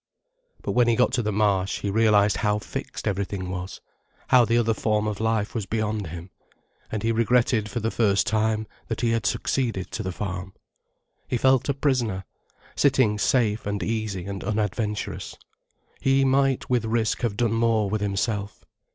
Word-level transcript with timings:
But 0.63 0.71
when 0.71 0.87
he 0.87 0.95
got 0.95 1.11
to 1.11 1.21
the 1.21 1.31
Marsh, 1.31 1.81
he 1.81 1.91
realized 1.91 2.37
how 2.37 2.57
fixed 2.57 3.07
everything 3.07 3.51
was, 3.51 3.81
how 4.29 4.45
the 4.45 4.57
other 4.57 4.73
form 4.73 5.05
of 5.05 5.19
life 5.19 5.53
was 5.53 5.67
beyond 5.67 6.07
him, 6.07 6.31
and 6.91 7.03
he 7.03 7.11
regretted 7.11 7.69
for 7.69 7.81
the 7.81 7.91
first 7.91 8.25
time 8.25 8.65
that 8.87 9.01
he 9.01 9.11
had 9.11 9.27
succeeded 9.27 9.91
to 9.91 10.01
the 10.01 10.11
farm. 10.11 10.55
He 11.27 11.37
felt 11.37 11.69
a 11.69 11.75
prisoner, 11.75 12.25
sitting 12.75 13.19
safe 13.19 13.67
and 13.67 13.83
easy 13.83 14.25
and 14.25 14.43
unadventurous. 14.43 15.37
He 15.99 16.25
might, 16.25 16.67
with 16.67 16.85
risk, 16.85 17.21
have 17.21 17.37
done 17.37 17.53
more 17.53 17.87
with 17.87 18.01
himself. 18.01 18.65